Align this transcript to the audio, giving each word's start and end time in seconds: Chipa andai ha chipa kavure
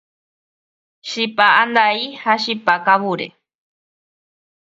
Chipa 1.07 1.47
andai 1.61 2.01
ha 2.21 2.31
chipa 2.43 2.73
kavure 2.85 3.27